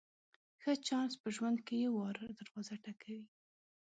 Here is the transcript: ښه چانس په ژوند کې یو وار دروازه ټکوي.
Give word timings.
ښه 0.61 0.71
چانس 0.87 1.13
په 1.21 1.27
ژوند 1.35 1.57
کې 1.65 1.75
یو 1.85 1.93
وار 1.99 2.15
دروازه 2.39 2.75
ټکوي. 2.83 3.21